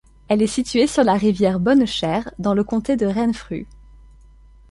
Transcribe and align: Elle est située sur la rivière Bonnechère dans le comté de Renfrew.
Elle 0.29 0.41
est 0.41 0.47
située 0.47 0.87
sur 0.87 1.03
la 1.03 1.13
rivière 1.13 1.59
Bonnechère 1.59 2.33
dans 2.39 2.55
le 2.55 2.63
comté 2.63 2.95
de 2.97 3.05
Renfrew. 3.05 3.67